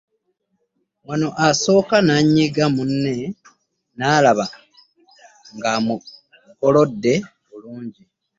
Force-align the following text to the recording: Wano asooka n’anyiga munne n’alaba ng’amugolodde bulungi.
Wano 1.07 1.27
asooka 1.47 1.95
n’anyiga 2.07 2.65
munne 2.75 3.15
n’alaba 3.97 4.45
ng’amugolodde 5.55 7.13
bulungi. 7.49 8.03